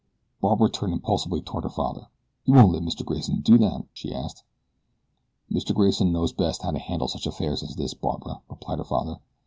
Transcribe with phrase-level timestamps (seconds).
[0.41, 2.07] Barbara turned impulsively toward her father.
[2.45, 3.05] "You won't let Mr.
[3.05, 4.43] Grayson do that?" she asked.
[5.53, 5.75] "Mr.
[5.75, 9.19] Grayson knows best how to handle such an affair as this, Barbara," replied her father.